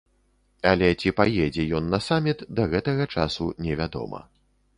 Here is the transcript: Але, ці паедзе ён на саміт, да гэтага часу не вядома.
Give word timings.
Але, 0.69 0.87
ці 1.03 1.13
паедзе 1.19 1.65
ён 1.81 1.93
на 1.95 1.99
саміт, 2.07 2.39
да 2.61 2.67
гэтага 2.73 3.09
часу 3.19 3.51
не 3.69 3.79
вядома. 3.85 4.25